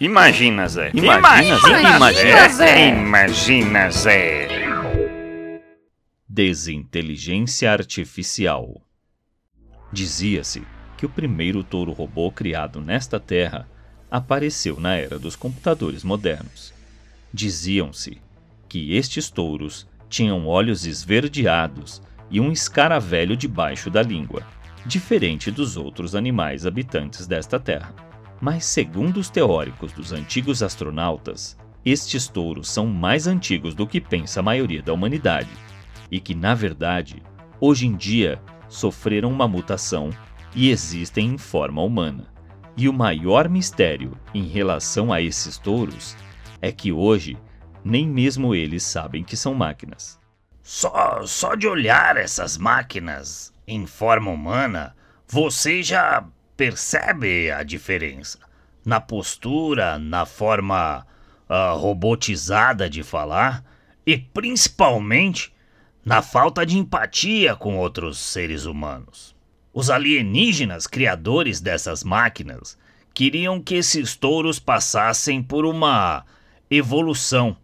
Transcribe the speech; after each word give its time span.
Imagina, 0.00 0.68
Zé. 0.68 0.92
Imagina, 0.94 1.58
Zé. 1.58 1.96
Imagina, 1.96 2.48
Zé. 2.48 2.88
Imagina, 2.88 3.90
Zé. 3.90 4.48
Desinteligência 6.28 7.72
artificial. 7.72 8.80
Dizia-se 9.92 10.62
que 10.96 11.04
o 11.04 11.08
primeiro 11.08 11.64
touro 11.64 11.90
robô 11.92 12.30
criado 12.30 12.80
nesta 12.80 13.18
terra 13.18 13.68
apareceu 14.08 14.78
na 14.78 14.94
era 14.94 15.18
dos 15.18 15.34
computadores 15.34 16.04
modernos. 16.04 16.72
Diziam-se 17.34 18.22
que 18.68 18.94
estes 18.94 19.28
touros 19.28 19.84
tinham 20.08 20.46
olhos 20.46 20.86
esverdeados 20.86 22.00
e 22.30 22.38
um 22.38 22.52
escaravelho 22.52 23.36
debaixo 23.36 23.90
da 23.90 24.02
língua, 24.02 24.46
diferente 24.86 25.50
dos 25.50 25.76
outros 25.76 26.14
animais 26.14 26.64
habitantes 26.66 27.26
desta 27.26 27.58
terra. 27.58 28.07
Mas, 28.40 28.64
segundo 28.64 29.18
os 29.18 29.28
teóricos 29.28 29.92
dos 29.92 30.12
antigos 30.12 30.62
astronautas, 30.62 31.56
estes 31.84 32.28
touros 32.28 32.70
são 32.70 32.86
mais 32.86 33.26
antigos 33.26 33.74
do 33.74 33.86
que 33.86 34.00
pensa 34.00 34.40
a 34.40 34.42
maioria 34.42 34.82
da 34.82 34.92
humanidade, 34.92 35.50
e 36.10 36.20
que, 36.20 36.34
na 36.34 36.54
verdade, 36.54 37.22
hoje 37.60 37.86
em 37.86 37.96
dia 37.96 38.40
sofreram 38.68 39.30
uma 39.30 39.48
mutação 39.48 40.10
e 40.54 40.70
existem 40.70 41.26
em 41.34 41.38
forma 41.38 41.82
humana. 41.82 42.26
E 42.76 42.88
o 42.88 42.92
maior 42.92 43.48
mistério 43.48 44.16
em 44.32 44.46
relação 44.46 45.12
a 45.12 45.20
esses 45.20 45.58
touros 45.58 46.16
é 46.62 46.70
que 46.70 46.92
hoje 46.92 47.36
nem 47.84 48.06
mesmo 48.06 48.54
eles 48.54 48.82
sabem 48.82 49.24
que 49.24 49.36
são 49.36 49.54
máquinas. 49.54 50.18
Só, 50.62 51.22
só 51.24 51.54
de 51.54 51.66
olhar 51.66 52.16
essas 52.16 52.56
máquinas 52.56 53.52
em 53.66 53.86
forma 53.86 54.30
humana, 54.30 54.94
você 55.26 55.82
já 55.82 56.24
percebe 56.58 57.52
a 57.52 57.62
diferença. 57.62 58.40
Na 58.84 59.00
postura, 59.00 59.96
na 59.96 60.26
forma 60.26 61.06
uh, 61.48 61.78
robotizada 61.78 62.90
de 62.90 63.04
falar 63.04 63.64
e 64.04 64.18
principalmente 64.18 65.54
na 66.04 66.20
falta 66.20 66.66
de 66.66 66.76
empatia 66.76 67.54
com 67.54 67.78
outros 67.78 68.18
seres 68.18 68.64
humanos. 68.64 69.36
Os 69.72 69.88
alienígenas 69.88 70.88
criadores 70.88 71.60
dessas 71.60 72.02
máquinas 72.02 72.76
queriam 73.14 73.62
que 73.62 73.76
esses 73.76 74.16
touros 74.16 74.58
passassem 74.58 75.40
por 75.40 75.64
uma 75.64 76.24
evolução, 76.68 77.56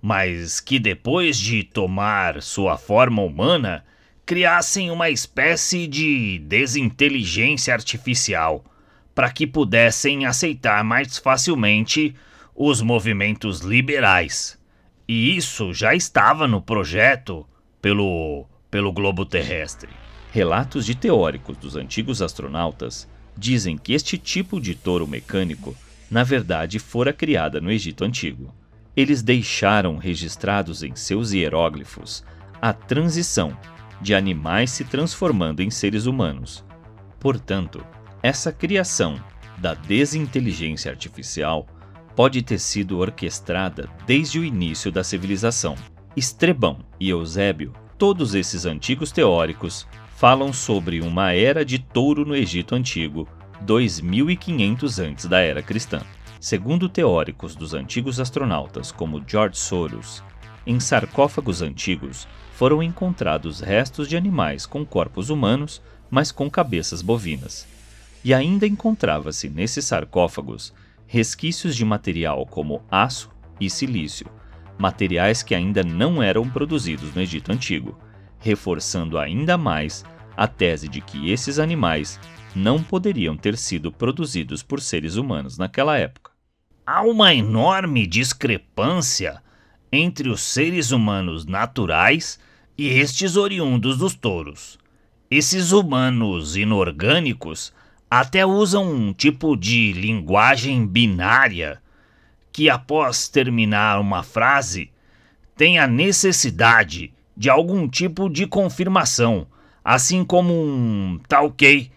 mas 0.00 0.58
que 0.58 0.78
depois 0.78 1.36
de 1.36 1.64
tomar 1.64 2.40
sua 2.40 2.78
forma 2.78 3.20
humana, 3.20 3.84
criassem 4.28 4.90
uma 4.90 5.08
espécie 5.08 5.86
de 5.86 6.38
desinteligência 6.40 7.72
artificial 7.72 8.62
para 9.14 9.30
que 9.30 9.46
pudessem 9.46 10.26
aceitar 10.26 10.84
mais 10.84 11.16
facilmente 11.16 12.14
os 12.54 12.82
movimentos 12.82 13.60
liberais. 13.60 14.58
E 15.08 15.34
isso 15.34 15.72
já 15.72 15.94
estava 15.94 16.46
no 16.46 16.60
projeto 16.60 17.46
pelo, 17.80 18.44
pelo 18.70 18.92
globo 18.92 19.24
terrestre. 19.24 19.88
Relatos 20.30 20.84
de 20.84 20.94
teóricos 20.94 21.56
dos 21.56 21.74
antigos 21.74 22.20
astronautas 22.20 23.08
dizem 23.34 23.78
que 23.78 23.94
este 23.94 24.18
tipo 24.18 24.60
de 24.60 24.74
touro 24.74 25.06
mecânico, 25.06 25.74
na 26.10 26.22
verdade, 26.22 26.78
fora 26.78 27.14
criada 27.14 27.62
no 27.62 27.72
Egito 27.72 28.04
Antigo. 28.04 28.54
Eles 28.94 29.22
deixaram 29.22 29.96
registrados 29.96 30.82
em 30.82 30.94
seus 30.94 31.32
hieróglifos 31.32 32.22
a 32.60 32.74
transição 32.74 33.56
de 34.00 34.14
animais 34.14 34.70
se 34.70 34.84
transformando 34.84 35.62
em 35.62 35.70
seres 35.70 36.06
humanos. 36.06 36.64
Portanto, 37.18 37.84
essa 38.22 38.52
criação 38.52 39.20
da 39.58 39.74
desinteligência 39.74 40.90
artificial 40.90 41.66
pode 42.14 42.42
ter 42.42 42.58
sido 42.58 42.98
orquestrada 42.98 43.88
desde 44.06 44.38
o 44.38 44.44
início 44.44 44.90
da 44.90 45.04
civilização. 45.04 45.76
Estrebão 46.16 46.78
e 46.98 47.08
Eusébio, 47.10 47.72
todos 47.96 48.34
esses 48.34 48.64
antigos 48.64 49.12
teóricos, 49.12 49.86
falam 50.16 50.52
sobre 50.52 51.00
uma 51.00 51.32
era 51.32 51.64
de 51.64 51.78
touro 51.78 52.24
no 52.24 52.34
Egito 52.34 52.74
Antigo, 52.74 53.28
2500 53.60 54.98
antes 54.98 55.26
da 55.26 55.38
era 55.38 55.62
cristã. 55.62 56.00
Segundo 56.40 56.88
teóricos 56.88 57.54
dos 57.54 57.74
antigos 57.74 58.18
astronautas 58.18 58.90
como 58.90 59.22
George 59.26 59.58
Soros, 59.58 60.22
em 60.66 60.78
sarcófagos 60.78 61.62
antigos 61.62 62.28
foram 62.58 62.82
encontrados 62.82 63.60
restos 63.60 64.08
de 64.08 64.16
animais 64.16 64.66
com 64.66 64.84
corpos 64.84 65.30
humanos, 65.30 65.80
mas 66.10 66.32
com 66.32 66.50
cabeças 66.50 67.00
bovinas. 67.00 67.64
E 68.24 68.34
ainda 68.34 68.66
encontrava-se 68.66 69.48
nesses 69.48 69.84
sarcófagos 69.84 70.74
resquícios 71.06 71.76
de 71.76 71.84
material 71.84 72.44
como 72.44 72.82
aço 72.90 73.30
e 73.60 73.70
silício, 73.70 74.26
materiais 74.76 75.40
que 75.40 75.54
ainda 75.54 75.84
não 75.84 76.20
eram 76.20 76.50
produzidos 76.50 77.14
no 77.14 77.22
Egito 77.22 77.52
Antigo, 77.52 77.96
reforçando 78.40 79.18
ainda 79.18 79.56
mais 79.56 80.04
a 80.36 80.48
tese 80.48 80.88
de 80.88 81.00
que 81.00 81.30
esses 81.30 81.60
animais 81.60 82.18
não 82.56 82.82
poderiam 82.82 83.36
ter 83.36 83.56
sido 83.56 83.92
produzidos 83.92 84.64
por 84.64 84.80
seres 84.80 85.14
humanos 85.14 85.58
naquela 85.58 85.96
época. 85.96 86.32
Há 86.84 87.02
uma 87.02 87.32
enorme 87.32 88.04
discrepância 88.04 89.40
entre 89.90 90.28
os 90.28 90.40
seres 90.40 90.90
humanos 90.90 91.46
naturais 91.46 92.38
e 92.76 92.88
estes 92.88 93.36
oriundos 93.36 93.98
dos 93.98 94.14
touros. 94.14 94.78
Esses 95.30 95.72
humanos 95.72 96.56
inorgânicos 96.56 97.72
até 98.10 98.46
usam 98.46 98.90
um 98.90 99.12
tipo 99.12 99.56
de 99.56 99.92
linguagem 99.92 100.86
binária 100.86 101.82
que, 102.52 102.70
após 102.70 103.28
terminar 103.28 104.00
uma 104.00 104.22
frase, 104.22 104.90
tem 105.56 105.78
a 105.78 105.86
necessidade 105.86 107.12
de 107.36 107.50
algum 107.50 107.88
tipo 107.88 108.28
de 108.28 108.46
confirmação, 108.46 109.46
assim 109.84 110.24
como 110.24 110.52
um 110.52 111.20
tá 111.28 111.40
ok. 111.42 111.90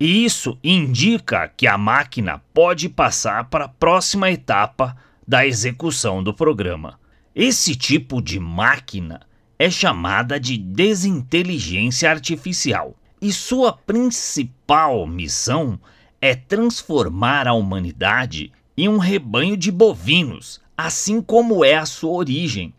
E 0.00 0.24
isso 0.24 0.58
indica 0.64 1.48
que 1.48 1.66
a 1.66 1.76
máquina 1.78 2.42
pode 2.52 2.88
passar 2.88 3.44
para 3.44 3.66
a 3.66 3.68
próxima 3.68 4.30
etapa 4.30 4.96
da 5.26 5.46
execução 5.46 6.22
do 6.22 6.34
programa. 6.34 6.98
Esse 7.34 7.74
tipo 7.74 8.20
de 8.20 8.38
máquina 8.38 9.22
é 9.58 9.70
chamada 9.70 10.38
de 10.38 10.58
desinteligência 10.58 12.10
artificial 12.10 12.94
e 13.22 13.32
sua 13.32 13.72
principal 13.72 15.06
missão 15.06 15.80
é 16.20 16.34
transformar 16.34 17.48
a 17.48 17.54
humanidade 17.54 18.52
em 18.76 18.86
um 18.86 18.98
rebanho 18.98 19.56
de 19.56 19.72
bovinos, 19.72 20.60
assim 20.76 21.22
como 21.22 21.64
é 21.64 21.74
a 21.74 21.86
sua 21.86 22.10
origem. 22.10 22.74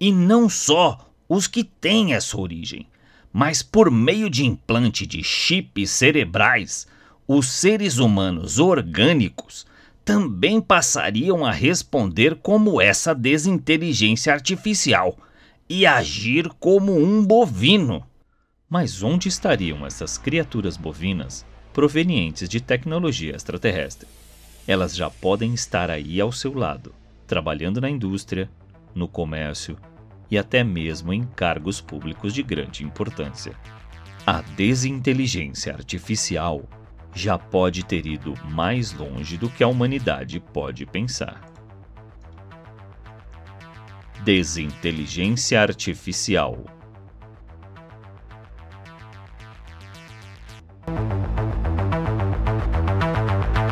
E 0.00 0.10
não 0.10 0.48
só 0.48 1.12
os 1.28 1.46
que 1.46 1.62
têm 1.62 2.14
essa 2.14 2.40
origem, 2.40 2.86
mas 3.30 3.62
por 3.62 3.90
meio 3.90 4.30
de 4.30 4.46
implante 4.46 5.06
de 5.06 5.22
chips 5.22 5.90
cerebrais, 5.90 6.86
os 7.28 7.48
seres 7.48 7.98
humanos 7.98 8.58
orgânicos 8.58 9.66
também 10.10 10.60
passariam 10.60 11.46
a 11.46 11.52
responder 11.52 12.34
como 12.34 12.80
essa 12.80 13.14
desinteligência 13.14 14.32
artificial 14.32 15.16
e 15.68 15.86
agir 15.86 16.48
como 16.58 16.98
um 16.98 17.24
bovino. 17.24 18.04
Mas 18.68 19.04
onde 19.04 19.28
estariam 19.28 19.86
essas 19.86 20.18
criaturas 20.18 20.76
bovinas 20.76 21.46
provenientes 21.72 22.48
de 22.48 22.60
tecnologia 22.60 23.36
extraterrestre? 23.36 24.08
Elas 24.66 24.96
já 24.96 25.08
podem 25.08 25.54
estar 25.54 25.92
aí 25.92 26.20
ao 26.20 26.32
seu 26.32 26.54
lado, 26.54 26.92
trabalhando 27.24 27.80
na 27.80 27.88
indústria, 27.88 28.50
no 28.92 29.06
comércio 29.06 29.78
e 30.28 30.36
até 30.36 30.64
mesmo 30.64 31.12
em 31.12 31.22
cargos 31.22 31.80
públicos 31.80 32.34
de 32.34 32.42
grande 32.42 32.82
importância. 32.82 33.52
A 34.26 34.42
desinteligência 34.42 35.72
artificial 35.72 36.64
já 37.14 37.38
pode 37.38 37.84
ter 37.84 38.06
ido 38.06 38.34
mais 38.44 38.92
longe 38.92 39.36
do 39.36 39.48
que 39.48 39.62
a 39.62 39.68
humanidade 39.68 40.40
pode 40.40 40.86
pensar. 40.86 41.40
Desinteligência 44.24 45.60
artificial 45.60 46.58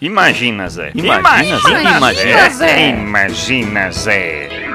Imagina, 0.00 0.68
Zé. 0.68 0.92
Imagina, 0.94 1.58
Zé. 1.58 1.82
Imagina, 1.82 2.50
Zé. 2.50 2.88
Imagina, 2.90 3.90
Zé. 3.90 4.65